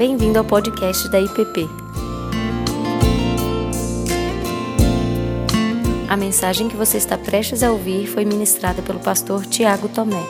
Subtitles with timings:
[0.00, 1.68] Bem-vindo ao podcast da IPP.
[6.08, 10.22] A mensagem que você está prestes a ouvir foi ministrada pelo pastor Tiago Tomé.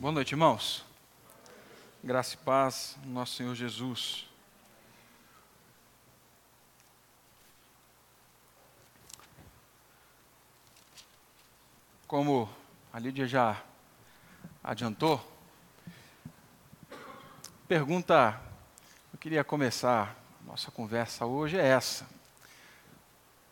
[0.00, 0.84] Boa noite, irmãos.
[2.02, 4.26] Graça e paz, no nosso Senhor Jesus.
[12.08, 12.48] Como
[12.92, 13.62] a Lídia já
[14.64, 15.22] adiantou,
[17.68, 18.40] pergunta,
[19.12, 22.06] eu queria começar nossa conversa hoje é essa.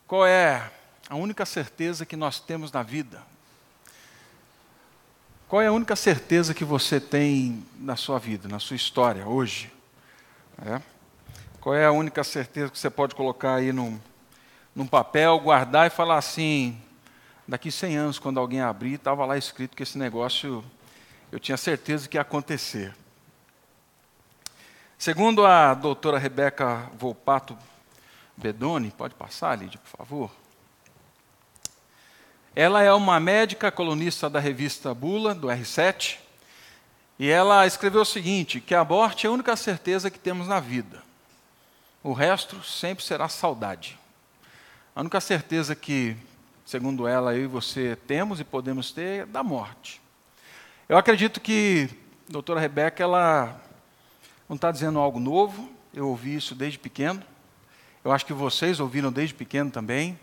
[0.06, 0.70] Qual é
[1.10, 3.22] a única certeza que nós temos na vida?
[5.48, 9.70] Qual é a única certeza que você tem na sua vida, na sua história, hoje?
[10.64, 10.80] É?
[11.60, 14.00] Qual é a única certeza que você pode colocar aí num,
[14.74, 16.80] num papel, guardar e falar assim:
[17.46, 20.64] daqui 100 anos, quando alguém abrir, estava lá escrito que esse negócio
[21.32, 22.94] eu tinha certeza que ia acontecer.
[24.98, 27.56] Segundo a doutora Rebeca Volpato
[28.36, 30.30] Bedoni, pode passar, Lídia, por favor?
[32.54, 36.18] Ela é uma médica colunista da revista Bula, do R7,
[37.18, 40.60] e ela escreveu o seguinte: que a morte é a única certeza que temos na
[40.60, 41.02] vida.
[42.04, 43.98] O resto sempre será saudade.
[44.94, 46.14] A única certeza que,
[46.66, 50.01] segundo ela, eu e você temos e podemos ter é da morte.
[50.88, 51.88] Eu acredito que
[52.28, 53.56] a doutora Rebeca, ela
[54.48, 57.22] não está dizendo algo novo, eu ouvi isso desde pequeno.
[58.04, 60.18] Eu acho que vocês ouviram desde pequeno também.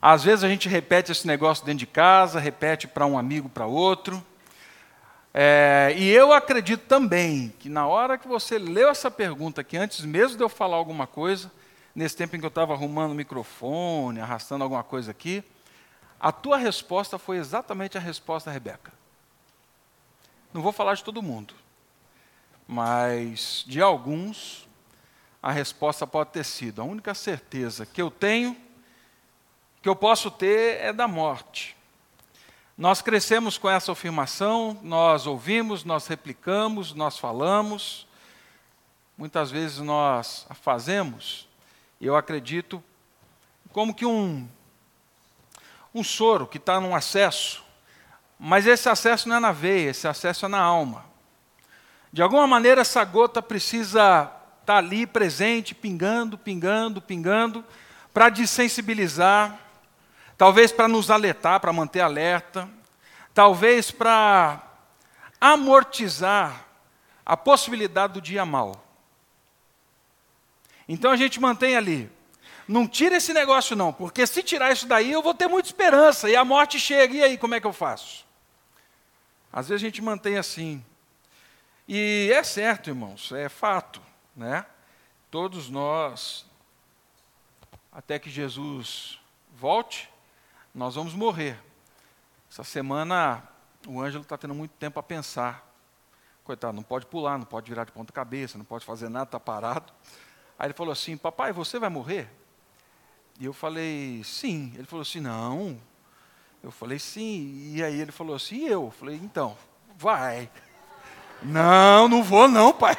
[0.00, 3.64] Às vezes a gente repete esse negócio dentro de casa, repete para um amigo, para
[3.64, 4.22] outro.
[5.32, 10.04] É, e eu acredito também que na hora que você leu essa pergunta aqui, antes
[10.04, 11.50] mesmo de eu falar alguma coisa,
[11.94, 15.42] nesse tempo em que eu estava arrumando o microfone, arrastando alguma coisa aqui,
[16.20, 18.92] a tua resposta foi exatamente a resposta, Rebeca.
[20.54, 21.52] Não vou falar de todo mundo,
[22.68, 24.68] mas de alguns
[25.42, 28.56] a resposta pode ter sido: a única certeza que eu tenho
[29.82, 31.76] que eu posso ter é da morte.
[32.78, 38.06] Nós crescemos com essa afirmação, nós ouvimos, nós replicamos, nós falamos,
[39.18, 41.48] muitas vezes nós a fazemos,
[42.00, 42.82] e eu acredito,
[43.72, 44.48] como que um,
[45.92, 47.63] um soro que está num acesso,
[48.38, 51.04] mas esse acesso não é na veia, esse acesso é na alma.
[52.12, 54.30] De alguma maneira, essa gota precisa
[54.60, 57.64] estar tá ali presente, pingando, pingando, pingando,
[58.12, 59.58] para desensibilizar,
[60.38, 62.68] talvez para nos alertar, para manter alerta,
[63.34, 64.62] talvez para
[65.40, 66.64] amortizar
[67.26, 68.84] a possibilidade do dia mal.
[70.88, 72.10] Então a gente mantém ali.
[72.66, 76.30] Não tira esse negócio não, porque se tirar isso daí eu vou ter muita esperança
[76.30, 78.23] e a morte chega, e aí como é que eu faço?
[79.56, 80.84] Às vezes a gente mantém assim.
[81.86, 84.02] E é certo, irmãos, é fato,
[84.34, 84.66] né?
[85.30, 86.44] Todos nós,
[87.92, 89.20] até que Jesus
[89.54, 90.10] volte,
[90.74, 91.56] nós vamos morrer.
[92.50, 93.44] Essa semana
[93.86, 95.64] o Ângelo está tendo muito tempo a pensar.
[96.42, 99.38] Coitado, não pode pular, não pode virar de ponta cabeça, não pode fazer nada, está
[99.38, 99.92] parado.
[100.58, 102.28] Aí ele falou assim, papai, você vai morrer?
[103.38, 104.72] E eu falei, sim.
[104.74, 105.80] Ele falou assim, não.
[106.64, 107.74] Eu falei, sim.
[107.74, 108.84] E aí ele falou assim, e eu?
[108.84, 109.54] Eu falei, então,
[109.98, 110.50] vai.
[111.42, 112.96] Não, não vou não, pai.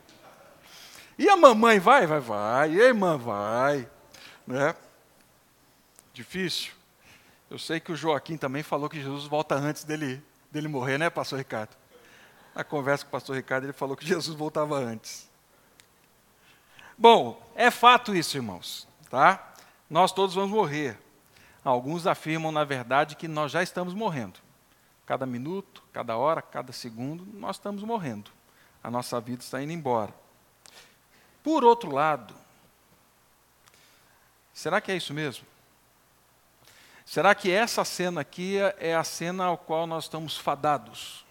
[1.18, 2.06] e a mamãe vai?
[2.06, 2.72] Vai, vai.
[2.74, 3.88] E a irmã vai.
[4.46, 4.74] Né?
[6.12, 6.74] Difícil.
[7.50, 11.08] Eu sei que o Joaquim também falou que Jesus volta antes dele, dele morrer, né,
[11.08, 11.74] pastor Ricardo?
[12.54, 15.26] Na conversa com o pastor Ricardo, ele falou que Jesus voltava antes.
[16.98, 19.54] Bom, é fato isso, irmãos, tá?
[19.88, 20.98] Nós todos vamos morrer.
[21.68, 24.40] Alguns afirmam, na verdade, que nós já estamos morrendo.
[25.04, 28.30] Cada minuto, cada hora, cada segundo, nós estamos morrendo.
[28.82, 30.14] A nossa vida está indo embora.
[31.42, 32.34] Por outro lado,
[34.54, 35.44] será que é isso mesmo?
[37.04, 41.22] Será que essa cena aqui é a cena ao qual nós estamos fadados?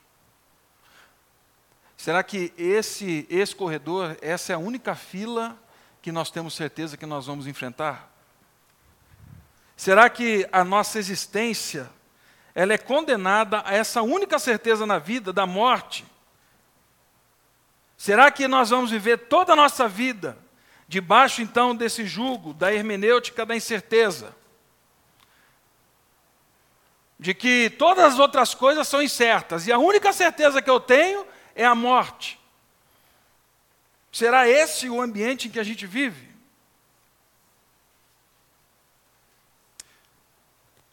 [1.97, 5.57] Será que esse, esse corredor, essa é a única fila
[5.99, 8.16] que nós temos certeza que nós vamos enfrentar?
[9.77, 11.89] Será que a nossa existência
[12.53, 16.05] ela é condenada a essa única certeza na vida da morte?
[17.95, 20.37] Será que nós vamos viver toda a nossa vida
[20.85, 24.35] debaixo então desse jugo da hermenêutica da incerteza?
[27.19, 31.25] de que todas as outras coisas são incertas e a única certeza que eu tenho
[31.55, 32.39] é a morte.
[34.11, 36.27] Será esse o ambiente em que a gente vive?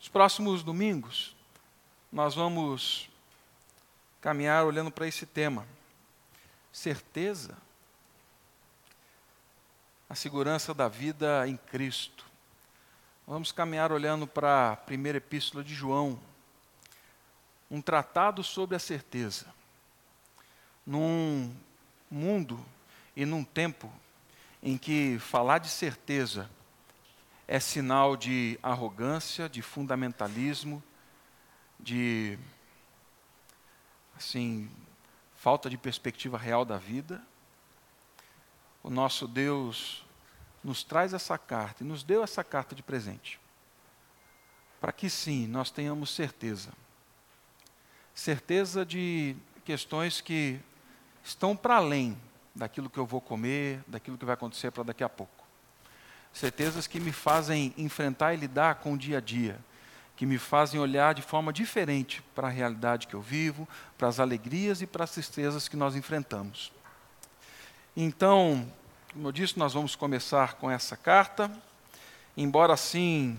[0.01, 1.35] Os próximos domingos,
[2.13, 3.11] nós vamos
[4.21, 5.67] caminhar olhando para esse tema.
[6.73, 7.59] Certeza.
[10.09, 12.25] A segurança da vida em Cristo.
[13.27, 16.17] Vamos caminhar olhando para a primeira epístola de João,
[17.69, 19.53] um tratado sobre a certeza.
[20.87, 21.53] Num
[22.09, 22.65] mundo
[23.17, 23.93] e num tempo
[24.63, 26.49] em que falar de certeza
[27.47, 30.83] é sinal de arrogância, de fundamentalismo,
[31.79, 32.39] de
[34.17, 34.71] assim,
[35.35, 37.23] falta de perspectiva real da vida.
[38.83, 40.05] O nosso Deus
[40.63, 43.39] nos traz essa carta e nos deu essa carta de presente.
[44.81, 46.73] Para que sim, nós tenhamos certeza.
[48.15, 50.61] Certeza de questões que
[51.23, 52.17] estão para além
[52.55, 55.34] daquilo que eu vou comer, daquilo que vai acontecer para daqui a pouco.
[56.35, 59.59] Certezas que me fazem enfrentar e lidar com o dia a dia
[60.17, 64.21] que me fazem olhar de forma diferente para a realidade que eu vivo, para as
[64.21, 66.73] alegrias e para as tristezas que nós enfrentamos.
[67.97, 68.67] Então,
[69.13, 71.51] como eu disse, nós vamos começar com essa carta.
[72.37, 73.39] Embora assim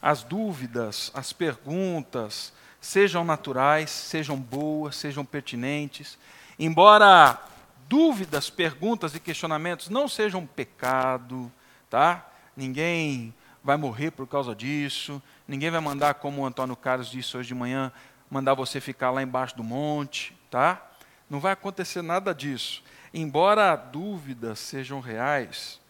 [0.00, 6.16] as dúvidas, as perguntas sejam naturais, sejam boas, sejam pertinentes,
[6.58, 7.42] embora
[7.88, 11.50] dúvidas, perguntas e questionamentos não sejam pecado,
[11.88, 12.28] tá?
[12.56, 17.48] Ninguém vai morrer por causa disso, ninguém vai mandar, como o Antônio Carlos disse hoje
[17.48, 17.92] de manhã,
[18.30, 20.84] mandar você ficar lá embaixo do monte, tá?
[21.28, 22.82] Não vai acontecer nada disso.
[23.12, 25.80] Embora dúvidas sejam reais,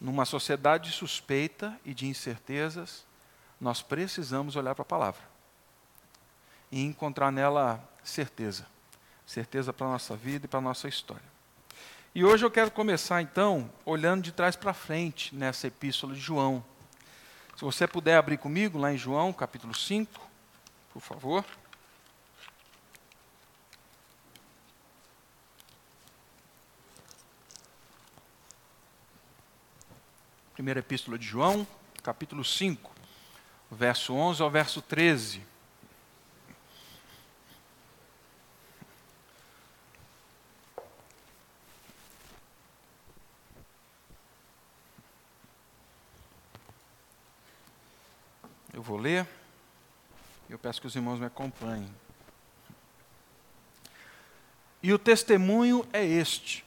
[0.00, 3.06] numa sociedade suspeita e de incertezas,
[3.60, 5.22] nós precisamos olhar para a palavra
[6.72, 8.66] e encontrar nela certeza.
[9.24, 11.31] Certeza para a nossa vida e para a nossa história.
[12.14, 16.62] E hoje eu quero começar então olhando de trás para frente nessa epístola de João.
[17.56, 20.20] Se você puder abrir comigo lá em João, capítulo 5,
[20.92, 21.42] por favor.
[30.52, 31.66] Primeira epístola de João,
[32.02, 32.90] capítulo 5,
[33.70, 35.51] verso 11 ao verso 13.
[49.02, 49.26] Ler.
[50.48, 51.92] Eu peço que os irmãos me acompanhem.
[54.82, 56.64] E o testemunho é este: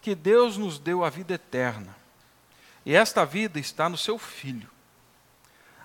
[0.00, 1.96] que Deus nos deu a vida eterna.
[2.84, 4.68] E esta vida está no seu Filho.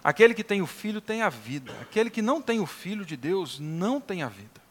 [0.03, 1.71] Aquele que tem o Filho tem a vida.
[1.81, 4.61] Aquele que não tem o Filho de Deus não tem a vida.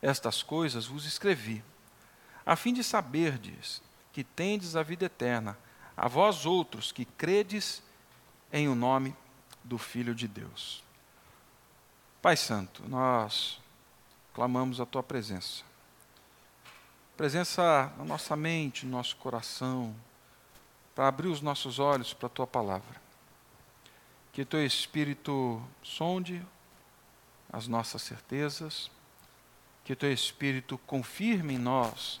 [0.00, 1.62] Estas coisas vos escrevi,
[2.44, 3.80] a fim de saberdes
[4.12, 5.56] que tendes a vida eterna,
[5.96, 7.80] a vós outros que credes
[8.52, 9.14] em o nome
[9.64, 10.82] do Filho de Deus.
[12.20, 13.60] Pai Santo, nós
[14.32, 15.64] clamamos a Tua presença.
[17.16, 19.94] Presença na nossa mente, no nosso coração,
[20.94, 23.00] para abrir os nossos olhos para a Tua palavra.
[24.32, 26.44] Que Teu Espírito sonde
[27.52, 28.90] as nossas certezas,
[29.84, 32.20] que Teu Espírito confirme em nós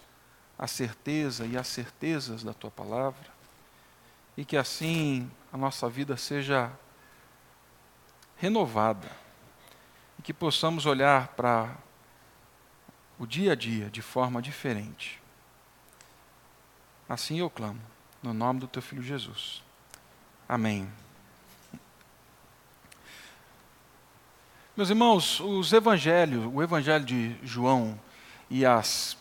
[0.58, 3.30] a certeza e as certezas da Tua palavra,
[4.36, 6.70] e que assim a nossa vida seja
[8.42, 9.08] renovada
[10.18, 11.76] e que possamos olhar para
[13.16, 15.22] o dia a dia de forma diferente.
[17.08, 17.80] Assim eu clamo,
[18.20, 19.62] no nome do teu filho Jesus.
[20.48, 20.90] Amém.
[24.76, 27.96] Meus irmãos, os evangelhos, o evangelho de João
[28.50, 29.16] e as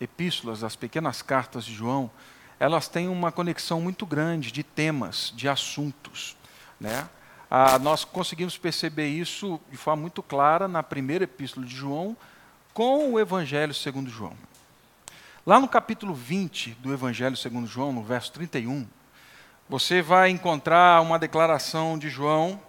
[0.00, 2.10] epístolas, as pequenas cartas de João,
[2.58, 6.34] elas têm uma conexão muito grande de temas, de assuntos.
[6.80, 7.06] Né?
[7.50, 12.16] Ah, nós conseguimos perceber isso de forma muito clara na primeira epístola de João,
[12.74, 14.36] com o Evangelho segundo João.
[15.46, 18.86] Lá no capítulo 20 do Evangelho segundo João, no verso 31,
[19.68, 22.60] você vai encontrar uma declaração de João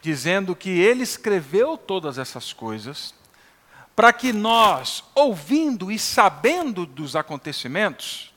[0.00, 3.12] dizendo que ele escreveu todas essas coisas
[3.94, 8.32] para que nós, ouvindo e sabendo dos acontecimentos,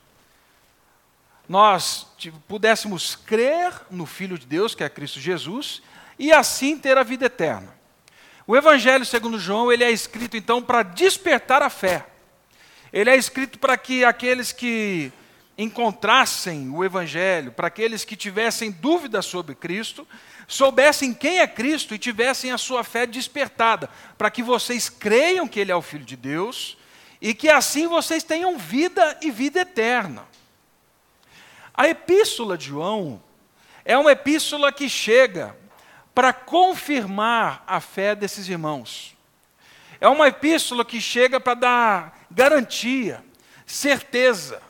[1.47, 5.81] nós tipo, pudéssemos crer no Filho de Deus, que é Cristo Jesus,
[6.17, 7.75] e assim ter a vida eterna.
[8.45, 12.05] O Evangelho segundo João, ele é escrito então para despertar a fé.
[12.91, 15.12] Ele é escrito para que aqueles que
[15.57, 20.07] encontrassem o Evangelho, para aqueles que tivessem dúvidas sobre Cristo,
[20.47, 25.59] soubessem quem é Cristo e tivessem a sua fé despertada, para que vocês creiam que
[25.59, 26.77] Ele é o Filho de Deus
[27.21, 30.25] e que assim vocês tenham vida e vida eterna.
[31.74, 33.22] A epístola de João
[33.84, 35.58] é uma epístola que chega
[36.13, 39.18] para confirmar a fé desses irmãos.
[40.00, 43.24] É uma epístola que chega para dar garantia,
[43.65, 44.62] certeza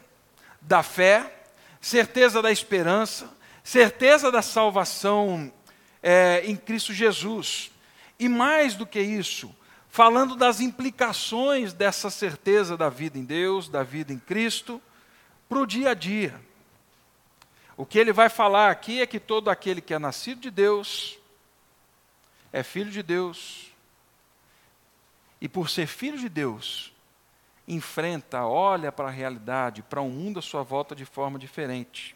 [0.61, 1.43] da fé,
[1.81, 3.29] certeza da esperança,
[3.61, 5.51] certeza da salvação
[6.01, 7.71] é, em Cristo Jesus.
[8.17, 9.53] E mais do que isso,
[9.89, 14.81] falando das implicações dessa certeza da vida em Deus, da vida em Cristo,
[15.49, 16.39] para o dia a dia.
[17.75, 21.17] O que ele vai falar aqui é que todo aquele que é nascido de Deus
[22.51, 23.71] é filho de Deus.
[25.41, 26.93] E por ser filho de Deus,
[27.67, 32.15] enfrenta, olha para a realidade, para o um mundo à sua volta de forma diferente.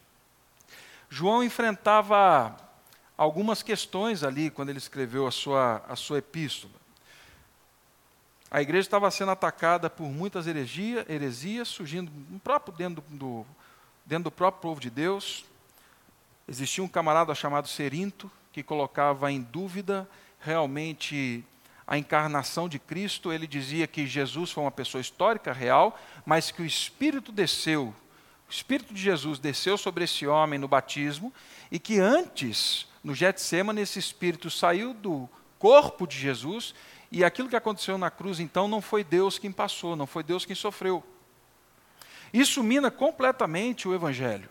[1.10, 2.56] João enfrentava
[3.16, 6.74] algumas questões ali quando ele escreveu a sua, a sua epístola.
[8.50, 13.44] A igreja estava sendo atacada por muitas heresia, heresias, surgindo próprio, dentro, do,
[14.08, 15.44] dentro do próprio povo de Deus.
[16.48, 20.08] Existia um camarada chamado Serinto, que colocava em dúvida
[20.40, 21.44] realmente
[21.86, 23.30] a encarnação de Cristo.
[23.30, 27.94] Ele dizia que Jesus foi uma pessoa histórica, real, mas que o Espírito desceu,
[28.48, 31.30] o Espírito de Jesus desceu sobre esse homem no batismo,
[31.70, 36.74] e que antes, no Getsemane, esse Espírito saiu do corpo de Jesus,
[37.12, 40.46] e aquilo que aconteceu na cruz, então, não foi Deus quem passou, não foi Deus
[40.46, 41.04] quem sofreu.
[42.32, 44.48] Isso mina completamente o Evangelho.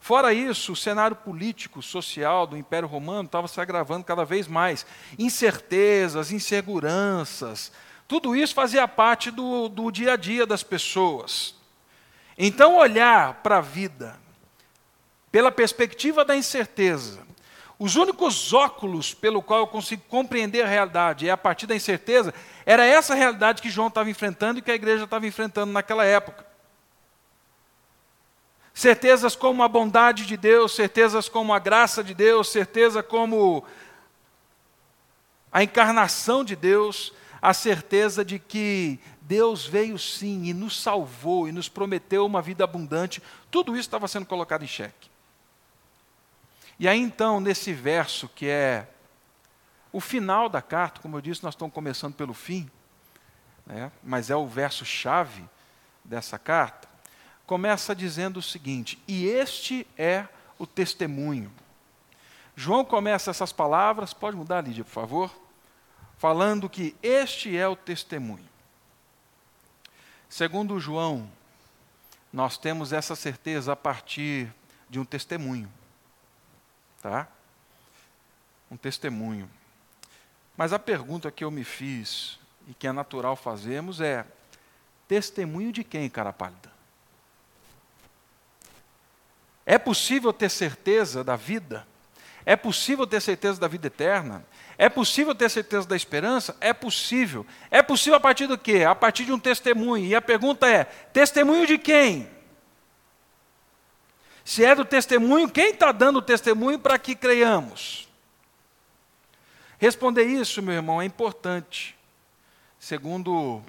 [0.00, 4.84] Fora isso, o cenário político, social do Império Romano estava se agravando cada vez mais.
[5.18, 7.72] Incertezas, inseguranças,
[8.06, 11.54] tudo isso fazia parte do, do dia a dia das pessoas.
[12.36, 14.18] Então, olhar para a vida
[15.32, 17.26] pela perspectiva da incerteza,
[17.78, 22.32] os únicos óculos pelo qual eu consigo compreender a realidade é a partir da incerteza,
[22.64, 26.46] era essa realidade que João estava enfrentando e que a igreja estava enfrentando naquela época.
[28.72, 33.64] Certezas como a bondade de Deus, certezas como a graça de Deus, certeza como
[35.52, 41.52] a encarnação de Deus, a certeza de que Deus veio sim e nos salvou e
[41.52, 45.13] nos prometeu uma vida abundante, tudo isso estava sendo colocado em xeque.
[46.78, 48.88] E aí então, nesse verso que é
[49.92, 52.68] o final da carta, como eu disse, nós estamos começando pelo fim,
[53.64, 55.44] né, mas é o verso-chave
[56.04, 56.94] dessa carta
[57.46, 60.26] começa dizendo o seguinte: E este é
[60.58, 61.52] o testemunho.
[62.56, 65.34] João começa essas palavras, pode mudar, Lídia, por favor?
[66.18, 68.48] Falando que este é o testemunho.
[70.28, 71.28] Segundo João,
[72.32, 74.52] nós temos essa certeza a partir
[74.88, 75.70] de um testemunho.
[77.04, 77.28] Tá?
[78.70, 79.46] Um testemunho.
[80.56, 84.24] Mas a pergunta que eu me fiz, e que é natural fazermos, é:
[85.06, 86.72] testemunho de quem, cara pálida?
[89.66, 91.86] É possível ter certeza da vida?
[92.46, 94.42] É possível ter certeza da vida eterna?
[94.78, 96.56] É possível ter certeza da esperança?
[96.58, 97.46] É possível.
[97.70, 98.82] É possível a partir do quê?
[98.82, 100.06] A partir de um testemunho.
[100.06, 102.33] E a pergunta é: testemunho de quem?
[104.44, 108.06] Se é do testemunho, quem está dando o testemunho para que creiamos?
[109.78, 111.96] Responder isso, meu irmão, é importante.
[112.78, 113.62] Segundo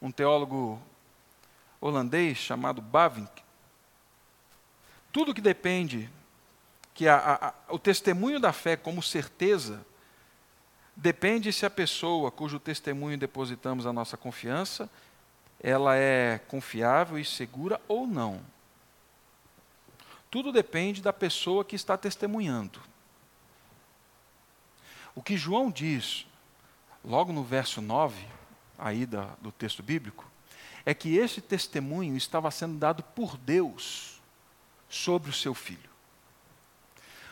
[0.00, 0.80] um teólogo
[1.80, 3.42] holandês chamado Bavinck,
[5.12, 6.08] tudo que depende,
[6.94, 9.84] que a, a, o testemunho da fé como certeza,
[10.94, 14.88] depende se a pessoa cujo testemunho depositamos a nossa confiança,
[15.60, 18.40] ela é confiável e segura ou não.
[20.36, 22.78] Tudo depende da pessoa que está testemunhando.
[25.14, 26.26] O que João diz,
[27.02, 28.22] logo no verso 9,
[28.78, 30.30] aí da, do texto bíblico,
[30.84, 34.20] é que esse testemunho estava sendo dado por Deus
[34.90, 35.88] sobre o seu filho.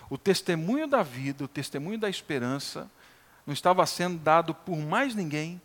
[0.09, 2.91] O testemunho da vida, o testemunho da esperança,
[3.47, 5.61] não estava sendo dado por mais ninguém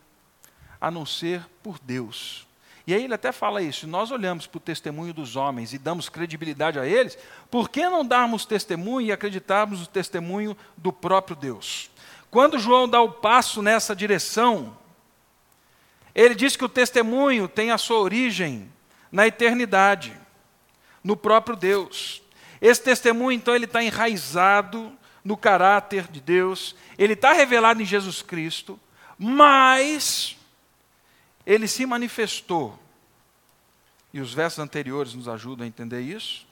[0.81, 2.45] a não ser por Deus.
[2.89, 6.09] E aí ele até fala isso: nós olhamos para o testemunho dos homens e damos
[6.09, 7.19] credibilidade a eles,
[7.51, 11.91] por que não darmos testemunho e acreditarmos no testemunho do próprio Deus?
[12.31, 14.75] Quando João dá o passo nessa direção,
[16.15, 18.67] ele diz que o testemunho tem a sua origem
[19.11, 20.19] na eternidade
[21.03, 22.23] no próprio Deus.
[22.59, 24.91] Esse testemunho, então, ele está enraizado
[25.23, 28.79] no caráter de Deus, ele está revelado em Jesus Cristo,
[29.15, 30.38] mas
[31.49, 32.77] ele se manifestou,
[34.13, 36.45] e os versos anteriores nos ajudam a entender isso,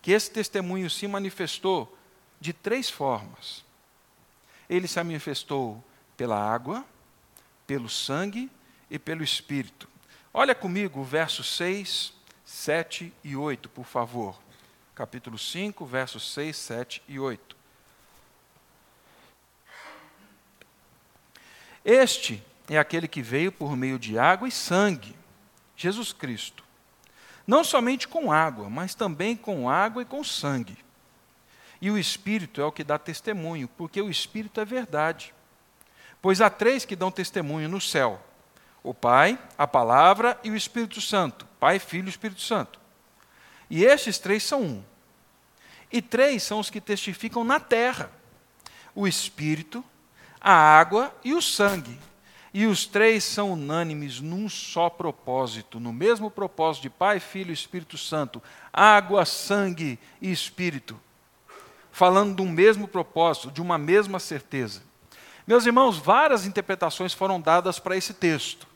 [0.00, 1.98] que esse testemunho se manifestou
[2.40, 3.64] de três formas.
[4.70, 5.82] Ele se manifestou
[6.16, 6.84] pela água,
[7.66, 8.48] pelo sangue
[8.88, 9.88] e pelo Espírito.
[10.32, 12.12] Olha comigo o verso 6
[12.44, 14.40] 7 e 8, por favor.
[14.94, 17.56] Capítulo 5, versos 6, 7 e 8.
[21.84, 25.16] Este é aquele que veio por meio de água e sangue,
[25.76, 26.64] Jesus Cristo.
[27.46, 30.76] Não somente com água, mas também com água e com sangue.
[31.80, 35.32] E o Espírito é o que dá testemunho, porque o Espírito é verdade.
[36.20, 38.20] Pois há três que dão testemunho no céu:
[38.82, 41.46] o Pai, a Palavra e o Espírito Santo.
[41.58, 42.78] Pai, Filho e Espírito Santo.
[43.70, 44.84] E estes três são um.
[45.90, 48.10] E três são os que testificam na terra:
[48.94, 49.84] o Espírito,
[50.40, 51.98] a água e o sangue.
[52.52, 57.54] E os três são unânimes num só propósito, no mesmo propósito de Pai, Filho e
[57.54, 60.98] Espírito Santo: água, sangue e Espírito.
[61.92, 64.82] Falando de um mesmo propósito, de uma mesma certeza.
[65.46, 68.66] Meus irmãos, várias interpretações foram dadas para esse texto.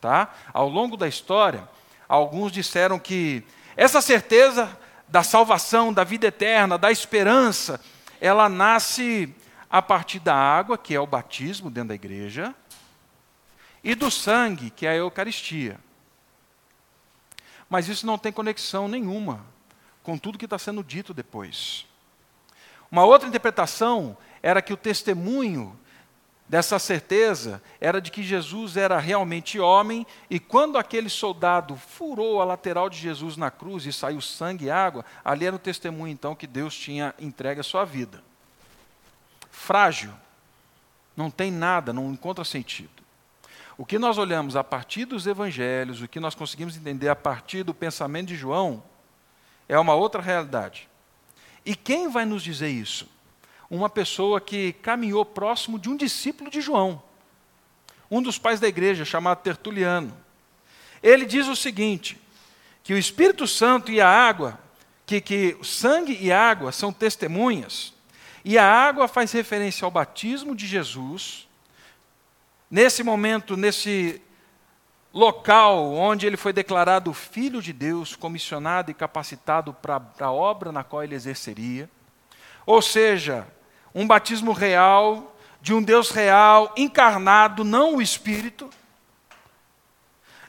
[0.00, 0.34] Tá?
[0.52, 1.68] Ao longo da história,
[2.08, 3.44] alguns disseram que
[3.76, 7.80] essa certeza da salvação, da vida eterna, da esperança,
[8.20, 9.34] ela nasce
[9.68, 12.54] a partir da água, que é o batismo dentro da igreja,
[13.82, 15.78] e do sangue, que é a Eucaristia.
[17.68, 19.44] Mas isso não tem conexão nenhuma
[20.02, 21.86] com tudo que está sendo dito depois.
[22.90, 25.78] Uma outra interpretação era que o testemunho
[26.50, 32.44] dessa certeza era de que Jesus era realmente homem, e quando aquele soldado furou a
[32.44, 36.34] lateral de Jesus na cruz e saiu sangue e água, ali era o testemunho então
[36.34, 38.20] que Deus tinha entregue a sua vida.
[39.48, 40.12] Frágil,
[41.16, 42.90] não tem nada, não encontra sentido.
[43.80, 47.62] O que nós olhamos a partir dos evangelhos, o que nós conseguimos entender a partir
[47.62, 48.82] do pensamento de João,
[49.66, 50.86] é uma outra realidade.
[51.64, 53.08] E quem vai nos dizer isso?
[53.70, 57.00] uma pessoa que caminhou próximo de um discípulo de João,
[58.10, 60.14] um dos pais da igreja, chamado Tertuliano.
[61.00, 62.20] Ele diz o seguinte:
[62.82, 64.58] que o Espírito Santo e a água,
[65.06, 67.94] que, que o sangue e água são testemunhas,
[68.44, 71.48] e a água faz referência ao batismo de Jesus.
[72.70, 74.22] Nesse momento, nesse
[75.12, 80.84] local onde ele foi declarado Filho de Deus, comissionado e capacitado para a obra na
[80.84, 81.90] qual ele exerceria.
[82.64, 83.46] Ou seja,
[83.92, 88.70] um batismo real, de um Deus real, encarnado, não o Espírito.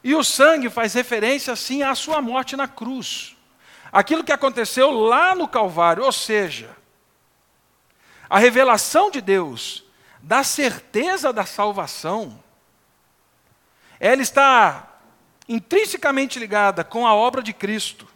[0.03, 3.35] E o sangue faz referência, sim, à sua morte na cruz.
[3.91, 6.69] Aquilo que aconteceu lá no Calvário, ou seja,
[8.29, 9.83] a revelação de Deus
[10.21, 12.41] da certeza da salvação,
[13.99, 14.99] ela está
[15.47, 18.07] intrinsecamente ligada com a obra de Cristo,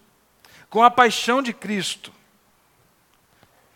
[0.69, 2.11] com a paixão de Cristo.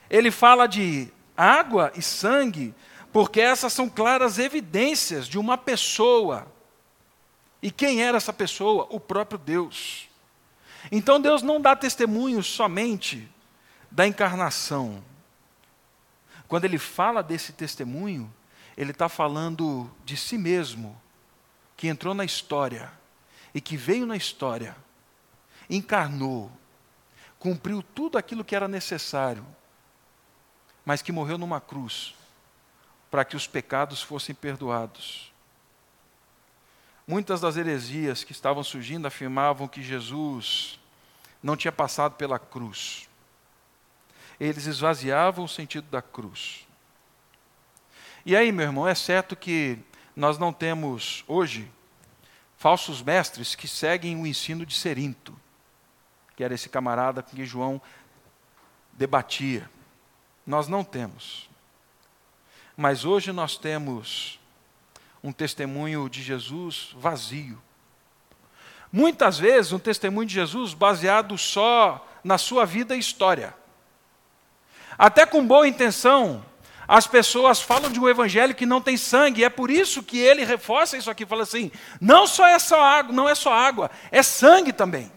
[0.10, 2.74] Ele fala de água e sangue,
[3.12, 6.48] porque essas são claras evidências de uma pessoa.
[7.62, 8.88] E quem era essa pessoa?
[8.90, 10.08] O próprio Deus.
[10.92, 13.30] Então Deus não dá testemunho somente
[13.92, 15.04] da encarnação.
[16.50, 18.30] Quando ele fala desse testemunho,
[18.76, 21.00] ele está falando de si mesmo,
[21.78, 22.92] que entrou na história
[23.54, 24.76] e que veio na história,
[25.70, 26.52] encarnou,
[27.40, 29.46] cumpriu tudo aquilo que era necessário
[30.86, 32.16] mas que morreu numa cruz
[33.12, 35.32] para que os pecados fossem perdoados.
[37.08, 40.80] Muitas das heresias que estavam surgindo afirmavam que Jesus
[41.42, 43.09] não tinha passado pela cruz.
[44.40, 46.68] Eles esvaziavam o sentido da cruz.
[48.26, 49.80] E aí, meu irmão, é certo que
[50.16, 51.72] nós não temos hoje
[52.58, 55.40] falsos mestres que seguem o ensino de Serinto,
[56.36, 57.82] que era esse camarada com que João
[58.94, 59.70] debatia.
[60.46, 61.50] Nós não temos.
[62.76, 64.40] Mas hoje nós temos
[65.24, 67.62] um testemunho de Jesus vazio.
[68.92, 73.56] Muitas vezes um testemunho de Jesus baseado só na sua vida e história.
[75.00, 76.44] Até com boa intenção,
[76.86, 80.44] as pessoas falam de um evangelho que não tem sangue, é por isso que ele
[80.44, 84.22] reforça isso aqui, fala assim: não só é só água, não é só água, é
[84.22, 85.10] sangue também.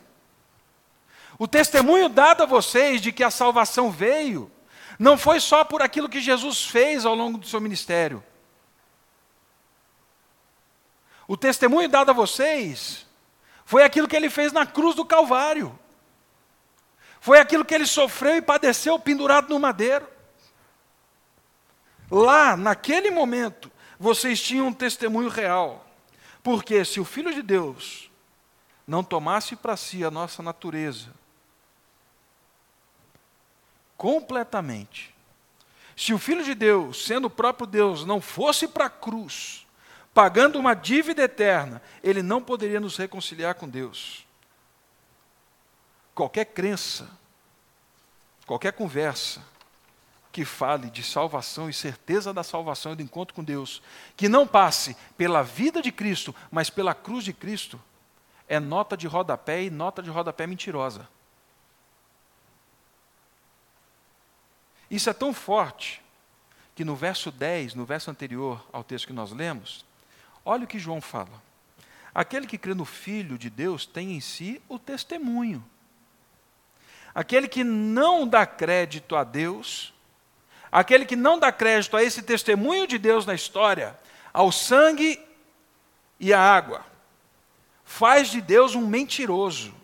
[1.37, 4.49] O testemunho dado a vocês de que a salvação veio
[5.01, 8.23] não foi só por aquilo que Jesus fez ao longo do seu ministério.
[11.27, 13.05] O testemunho dado a vocês
[13.65, 15.77] foi aquilo que ele fez na cruz do Calvário.
[17.23, 20.09] Foi aquilo que ele sofreu e padeceu pendurado no madeiro.
[22.11, 25.87] Lá, naquele momento, vocês tinham um testemunho real.
[26.43, 28.11] Porque se o Filho de Deus
[28.85, 31.11] não tomasse para si a nossa natureza,
[33.97, 35.15] completamente.
[35.97, 39.65] Se o Filho de Deus, sendo o próprio Deus, não fosse para a cruz,
[40.13, 44.27] pagando uma dívida eterna, ele não poderia nos reconciliar com Deus.
[46.15, 47.09] Qualquer crença,
[48.47, 49.43] qualquer conversa,
[50.33, 53.83] que fale de salvação e certeza da salvação e do encontro com Deus,
[54.17, 57.81] que não passe pela vida de Cristo, mas pela cruz de Cristo,
[58.49, 61.07] é nota de rodapé e nota de rodapé mentirosa.
[64.91, 66.03] Isso é tão forte
[66.75, 69.85] que no verso 10, no verso anterior ao texto que nós lemos,
[70.45, 71.43] olha o que João fala.
[72.15, 75.65] Aquele que crê no Filho de Deus tem em si o testemunho.
[77.15, 79.93] Aquele que não dá crédito a Deus,
[80.71, 83.99] aquele que não dá crédito a esse testemunho de Deus na história,
[84.33, 85.23] ao sangue
[86.19, 86.85] e à água,
[87.85, 89.75] faz de Deus um mentiroso,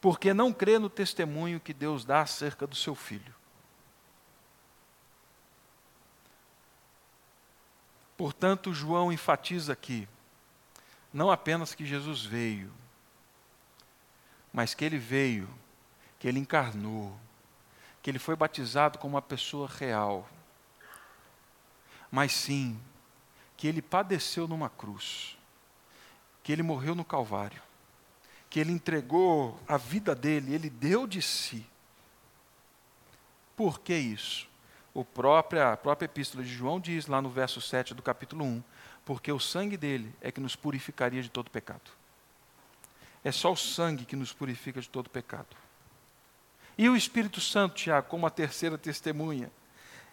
[0.00, 3.34] porque não crê no testemunho que Deus dá acerca do seu filho.
[8.16, 10.08] Portanto, João enfatiza aqui,
[11.12, 12.72] não apenas que Jesus veio,
[14.52, 15.48] mas que ele veio
[16.22, 17.18] que ele encarnou,
[18.00, 20.28] que ele foi batizado como uma pessoa real,
[22.12, 22.80] mas sim
[23.56, 25.36] que ele padeceu numa cruz,
[26.44, 27.60] que ele morreu no Calvário,
[28.48, 31.66] que ele entregou a vida dele, ele deu de si.
[33.56, 34.48] Por que isso?
[34.94, 38.62] O próprio, a própria epístola de João diz lá no verso 7 do capítulo 1,
[39.04, 41.90] porque o sangue dele é que nos purificaria de todo pecado.
[43.24, 45.61] É só o sangue que nos purifica de todo pecado.
[46.76, 49.50] E o Espírito Santo, Tiago, como a terceira testemunha.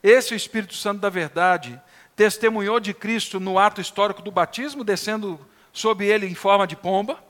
[0.04, 1.80] Esse é o Espírito Santo da verdade,
[2.16, 5.40] testemunhou de Cristo no ato histórico do batismo, descendo
[5.74, 7.24] sobre ele em forma de pomba.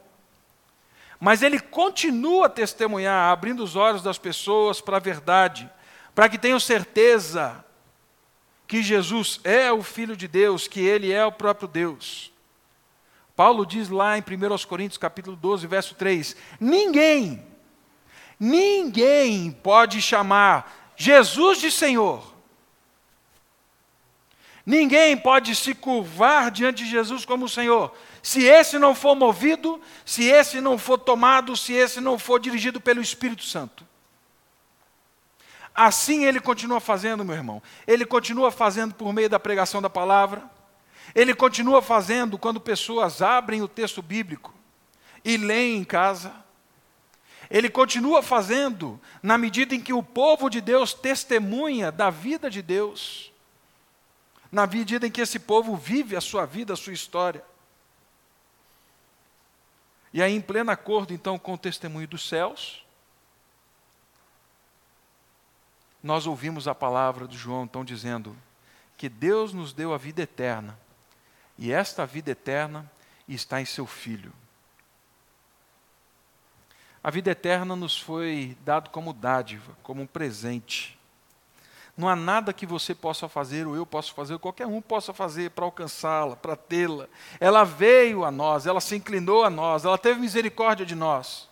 [1.20, 5.70] Mas ele continua a testemunhar, abrindo os olhos das pessoas para a verdade,
[6.16, 7.64] para que tenham certeza
[8.68, 12.32] que Jesus é o Filho de Deus, que ele é o próprio Deus.
[13.36, 17.49] Paulo diz lá em 1 Coríntios capítulo 12, verso 3: Ninguém
[18.40, 22.34] Ninguém pode chamar Jesus de Senhor.
[24.66, 30.26] Ninguém pode se curvar diante de Jesus como Senhor, se esse não for movido, se
[30.26, 33.88] esse não for tomado, se esse não for dirigido pelo Espírito Santo.
[35.74, 37.64] Assim ele continua fazendo, meu irmão.
[37.88, 40.44] Ele continua fazendo por meio da pregação da palavra.
[41.16, 44.54] Ele continua fazendo quando pessoas abrem o texto bíblico
[45.24, 46.34] e leem em casa.
[47.50, 52.62] Ele continua fazendo na medida em que o povo de Deus testemunha da vida de
[52.62, 53.32] Deus,
[54.52, 57.44] na medida em que esse povo vive a sua vida, a sua história.
[60.14, 62.84] E aí, em pleno acordo, então, com o testemunho dos céus,
[66.02, 68.36] nós ouvimos a palavra de João, então, dizendo
[68.98, 70.78] que Deus nos deu a vida eterna,
[71.58, 72.90] e esta vida eterna
[73.28, 74.34] está em seu Filho.
[77.04, 81.00] A vida eterna nos foi dado como dádiva, como um presente.
[81.98, 85.14] Não há nada que você possa fazer, ou eu possa fazer, ou qualquer um possa
[85.14, 87.08] fazer para alcançá-la, para tê-la.
[87.40, 91.50] Ela veio a nós, ela se inclinou a nós, ela teve misericórdia de nós.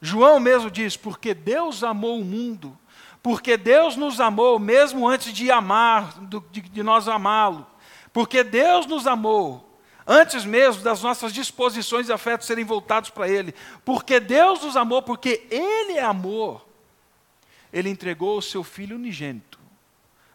[0.00, 2.76] João mesmo diz: porque Deus amou o mundo,
[3.22, 6.18] porque Deus nos amou mesmo antes de amar,
[6.50, 7.66] de, de nós amá-lo,
[8.12, 9.65] porque Deus nos amou
[10.06, 15.02] antes mesmo das nossas disposições e afetos serem voltados para Ele, porque Deus nos amou,
[15.02, 16.66] porque Ele é amor,
[17.72, 19.58] Ele entregou o seu Filho unigênito,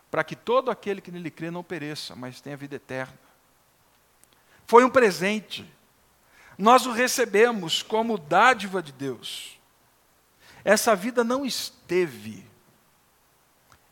[0.09, 3.17] para que todo aquele que nele crê não pereça, mas tenha vida eterna.
[4.67, 5.65] Foi um presente,
[6.57, 9.57] nós o recebemos como dádiva de Deus.
[10.63, 12.45] Essa vida não esteve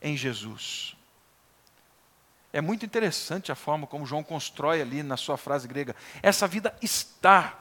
[0.02, 0.96] em Jesus.
[2.52, 5.96] É muito interessante a forma como João constrói ali na sua frase grega.
[6.22, 7.58] Essa vida está.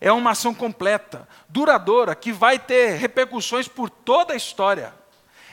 [0.00, 4.94] É uma ação completa, duradoura, que vai ter repercussões por toda a história.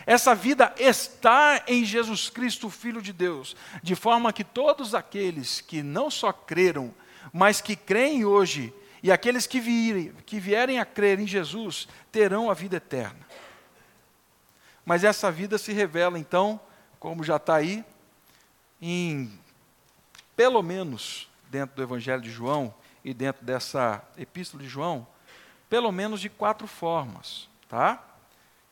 [0.05, 5.81] Essa vida está em Jesus Cristo, Filho de Deus, de forma que todos aqueles que
[5.81, 6.93] não só creram,
[7.33, 12.51] mas que creem hoje, e aqueles que, virem, que vierem a crer em Jesus, terão
[12.51, 13.25] a vida eterna.
[14.85, 16.59] Mas essa vida se revela, então,
[16.99, 17.83] como já está aí,
[18.81, 19.31] em
[20.35, 25.07] pelo menos dentro do Evangelho de João e dentro dessa Epístola de João,
[25.69, 28.03] pelo menos de quatro formas, tá?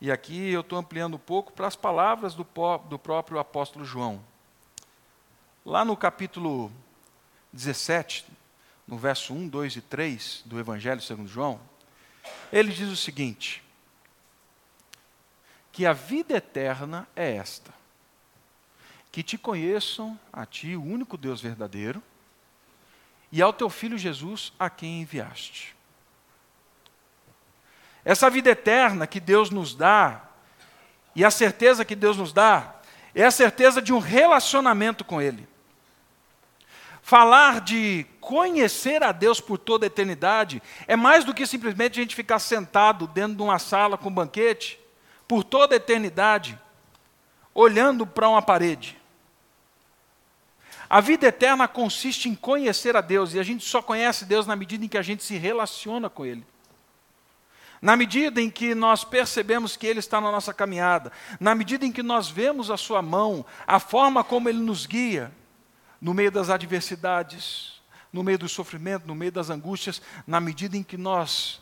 [0.02, 2.46] E aqui eu estou ampliando um pouco para as palavras do,
[2.90, 4.22] do próprio apóstolo João.
[5.66, 6.70] Lá no capítulo
[7.54, 8.26] 17,
[8.86, 11.60] no verso 1, 2 e 3 do Evangelho segundo João,
[12.52, 13.64] ele diz o seguinte:
[15.72, 17.74] que a vida eterna é esta,
[19.14, 22.02] que te conheçam a ti, o único Deus verdadeiro,
[23.32, 25.76] e ao teu filho Jesus, a quem enviaste.
[28.04, 30.24] Essa vida eterna que Deus nos dá
[31.16, 32.74] e a certeza que Deus nos dá
[33.14, 35.48] é a certeza de um relacionamento com Ele.
[37.04, 42.02] Falar de conhecer a Deus por toda a eternidade é mais do que simplesmente a
[42.02, 44.80] gente ficar sentado dentro de uma sala com banquete
[45.28, 46.60] por toda a eternidade,
[47.54, 49.03] olhando para uma parede.
[50.94, 54.56] A vida eterna consiste em conhecer a Deus, e a gente só conhece Deus na
[54.56, 56.46] medida em que a gente se relaciona com Ele.
[57.82, 61.92] Na medida em que nós percebemos que Ele está na nossa caminhada, na medida em
[61.92, 65.32] que nós vemos a Sua mão, a forma como Ele nos guia,
[66.00, 67.82] no meio das adversidades,
[68.14, 71.60] no meio do sofrimento, no meio das angústias, na medida em que nós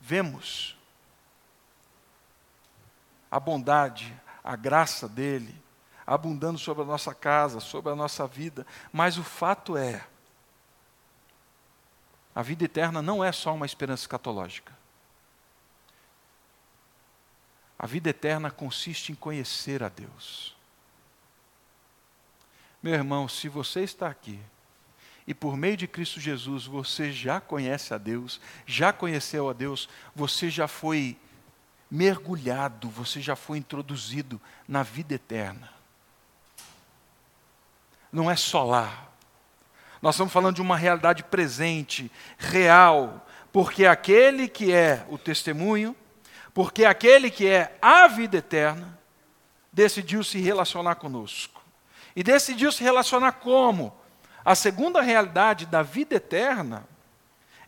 [0.00, 0.76] vemos
[3.30, 5.54] a bondade, a graça dEle,
[6.06, 8.66] abundando sobre a nossa casa, sobre a nossa vida.
[8.92, 10.06] Mas o fato é,
[12.34, 14.72] a vida eterna não é só uma esperança escatológica.
[17.78, 20.56] A vida eterna consiste em conhecer a Deus.
[22.82, 24.38] Meu irmão, se você está aqui
[25.26, 29.88] e por meio de Cristo Jesus você já conhece a Deus, já conheceu a Deus,
[30.14, 31.18] você já foi
[31.90, 35.73] mergulhado, você já foi introduzido na vida eterna
[38.14, 39.08] não é só lá.
[40.00, 45.96] Nós estamos falando de uma realidade presente, real, porque aquele que é o testemunho,
[46.52, 48.98] porque aquele que é a vida eterna,
[49.72, 51.60] decidiu se relacionar conosco.
[52.14, 53.92] E decidiu se relacionar como?
[54.44, 56.86] A segunda realidade da vida eterna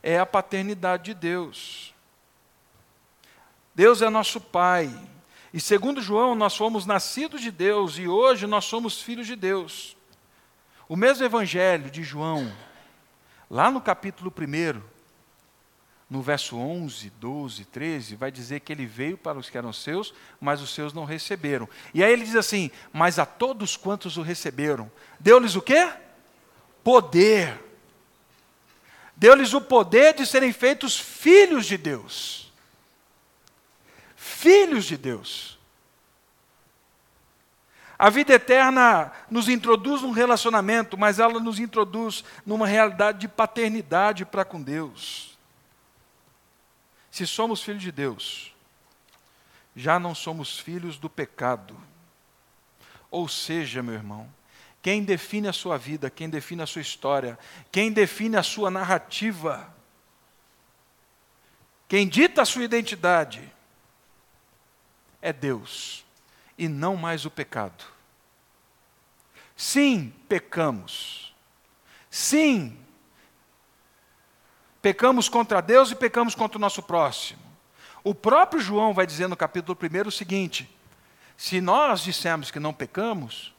[0.02, 1.92] é a paternidade de Deus.
[3.74, 4.88] Deus é nosso Pai.
[5.52, 9.95] E segundo João, nós fomos nascidos de Deus e hoje nós somos filhos de Deus.
[10.88, 12.52] O mesmo evangelho de João,
[13.50, 14.80] lá no capítulo 1,
[16.08, 20.14] no verso 11, 12, 13, vai dizer que ele veio para os que eram seus,
[20.40, 21.68] mas os seus não receberam.
[21.92, 25.92] E aí ele diz assim: Mas a todos quantos o receberam, deu-lhes o quê?
[26.84, 27.60] Poder.
[29.16, 32.52] Deu-lhes o poder de serem feitos filhos de Deus.
[34.14, 35.55] Filhos de Deus.
[37.98, 44.24] A vida eterna nos introduz num relacionamento, mas ela nos introduz numa realidade de paternidade
[44.26, 45.38] para com Deus.
[47.10, 48.54] Se somos filhos de Deus,
[49.74, 51.74] já não somos filhos do pecado.
[53.10, 54.28] Ou seja, meu irmão,
[54.82, 57.38] quem define a sua vida, quem define a sua história,
[57.72, 59.74] quem define a sua narrativa,
[61.88, 63.50] quem dita a sua identidade,
[65.22, 66.05] é Deus
[66.56, 67.84] e não mais o pecado.
[69.56, 71.34] Sim, pecamos.
[72.10, 72.78] Sim,
[74.80, 77.40] pecamos contra Deus e pecamos contra o nosso próximo.
[78.04, 80.70] O próprio João vai dizer no capítulo 1 o seguinte:
[81.36, 83.52] se nós dissermos que não pecamos,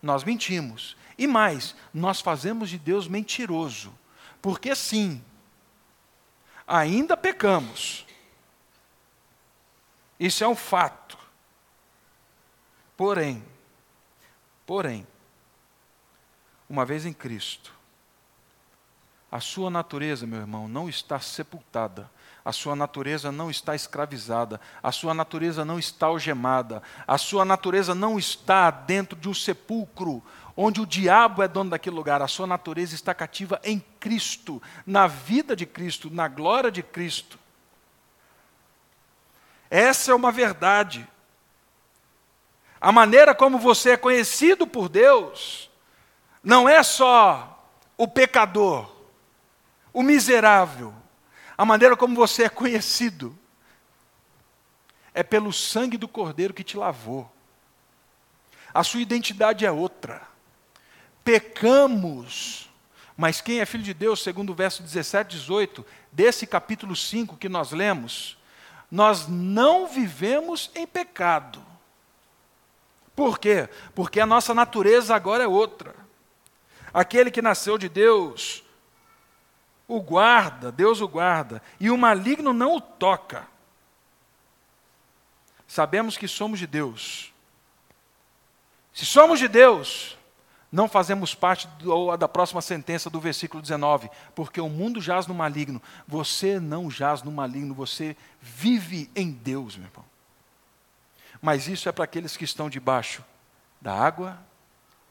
[0.00, 0.96] nós mentimos.
[1.18, 3.92] E mais, nós fazemos de Deus mentiroso.
[4.40, 5.22] Porque sim,
[6.66, 8.06] ainda pecamos.
[10.18, 11.18] Isso é um fato.
[12.96, 13.44] Porém,
[14.66, 15.06] porém,
[16.68, 17.72] uma vez em Cristo,
[19.30, 22.10] a sua natureza, meu irmão, não está sepultada,
[22.44, 27.94] a sua natureza não está escravizada, a sua natureza não está algemada, a sua natureza
[27.94, 30.22] não está dentro de um sepulcro
[30.56, 35.06] onde o diabo é dono daquele lugar, a sua natureza está cativa em Cristo, na
[35.06, 37.38] vida de Cristo, na glória de Cristo.
[39.70, 41.08] Essa é uma verdade.
[42.82, 45.70] A maneira como você é conhecido por Deus
[46.42, 47.64] não é só
[47.96, 48.92] o pecador,
[49.92, 50.92] o miserável.
[51.56, 53.38] A maneira como você é conhecido
[55.14, 57.30] é pelo sangue do Cordeiro que te lavou.
[58.74, 60.20] A sua identidade é outra.
[61.22, 62.68] Pecamos,
[63.16, 67.36] mas quem é filho de Deus, segundo o verso 17 e 18 desse capítulo 5
[67.36, 68.36] que nós lemos,
[68.90, 71.70] nós não vivemos em pecado
[73.14, 73.68] por quê?
[73.94, 75.94] Porque a nossa natureza agora é outra.
[76.92, 78.64] Aquele que nasceu de Deus
[79.86, 83.46] o guarda, Deus o guarda, e o maligno não o toca.
[85.66, 87.32] Sabemos que somos de Deus.
[88.94, 90.16] Se somos de Deus,
[90.70, 95.34] não fazemos parte do, da próxima sentença do versículo 19, porque o mundo jaz no
[95.34, 95.82] maligno.
[96.08, 100.11] Você não jaz no maligno, você vive em Deus, meu irmão
[101.42, 103.24] mas isso é para aqueles que estão debaixo
[103.80, 104.38] da água,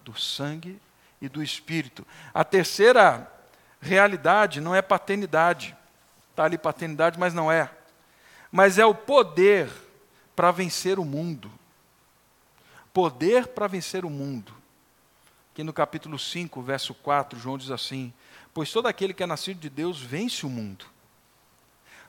[0.02, 0.82] do sangue
[1.22, 2.08] e do espírito.
[2.34, 3.30] A terceira
[3.82, 5.76] realidade não é paternidade.
[6.30, 7.70] Está ali paternidade, mas não é.
[8.50, 9.70] Mas é o poder
[10.34, 11.52] para vencer o mundo.
[12.94, 14.54] Poder para vencer o mundo.
[15.54, 18.13] Que no capítulo 5, verso 4, João diz assim:
[18.54, 20.86] Pois todo aquele que é nascido de Deus vence o mundo.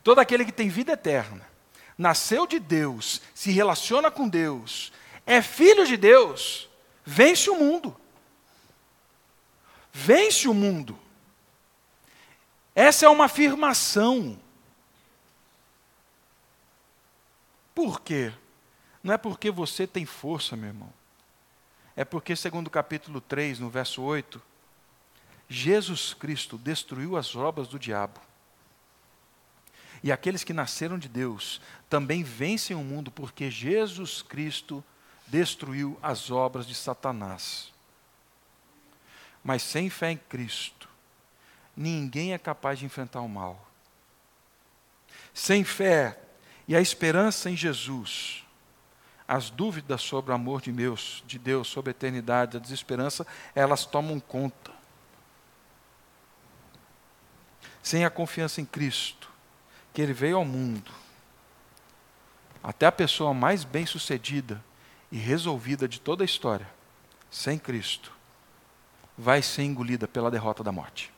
[0.05, 1.52] Todo aquele que tem vida eterna,
[1.97, 4.93] nasceu de Deus, se relaciona com Deus,
[5.27, 6.69] é filho de Deus,
[7.05, 7.97] vence o mundo.
[9.93, 10.99] Vence o mundo.
[12.75, 14.39] Essa é uma afirmação.
[17.75, 18.33] Por quê?
[19.03, 20.93] Não é porque você tem força, meu irmão.
[21.95, 24.41] É porque, segundo o capítulo 3, no verso 8,
[25.49, 28.19] Jesus Cristo destruiu as obras do diabo.
[30.03, 34.83] E aqueles que nasceram de Deus também vencem o mundo, porque Jesus Cristo
[35.29, 37.73] destruiu as obras de Satanás.
[39.45, 40.89] Mas sem fé em Cristo,
[41.77, 43.69] ninguém é capaz de enfrentar o mal.
[45.33, 46.19] Sem fé
[46.67, 48.45] e a esperança em Jesus,
[49.27, 53.87] as dúvidas sobre o amor de Deus, de Deus, sobre a eternidade, a desesperança, elas
[53.87, 54.71] tomam conta.
[57.83, 59.32] Sem a confiança em Cristo,
[59.93, 60.91] que Ele veio ao mundo,
[62.63, 64.63] até a pessoa mais bem-sucedida
[65.11, 66.69] e resolvida de toda a história,
[67.31, 68.13] sem Cristo,
[69.17, 71.13] vai ser engolida pela derrota da morte.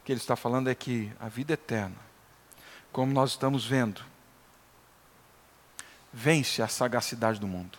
[0.00, 1.96] O que ele está falando é que a vida eterna,
[2.90, 4.02] como nós estamos vendo,
[6.12, 7.78] vence a sagacidade do mundo,